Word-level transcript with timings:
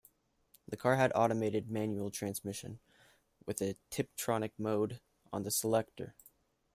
The 0.67 0.77
car 0.77 0.95
had 0.95 1.11
an 1.11 1.17
automated 1.21 1.69
manual 1.69 2.09
transmission 2.09 2.79
with 3.45 3.61
a 3.61 3.75
Tiptronic 3.91 4.51
mode 4.57 4.99
on 5.31 5.43
the 5.43 5.51
selector. 5.51 6.15